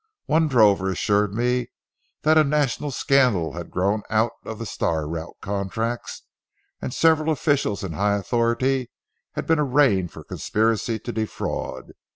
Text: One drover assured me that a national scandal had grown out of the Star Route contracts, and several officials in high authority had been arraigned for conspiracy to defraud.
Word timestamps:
One 0.25 0.47
drover 0.47 0.89
assured 0.89 1.31
me 1.35 1.69
that 2.23 2.35
a 2.35 2.43
national 2.43 2.89
scandal 2.89 3.53
had 3.53 3.69
grown 3.69 4.01
out 4.09 4.31
of 4.43 4.57
the 4.57 4.65
Star 4.65 5.07
Route 5.07 5.35
contracts, 5.43 6.23
and 6.81 6.91
several 6.91 7.31
officials 7.31 7.83
in 7.83 7.91
high 7.93 8.15
authority 8.17 8.89
had 9.33 9.45
been 9.45 9.59
arraigned 9.59 10.11
for 10.11 10.23
conspiracy 10.23 10.97
to 10.97 11.11
defraud. 11.11 11.91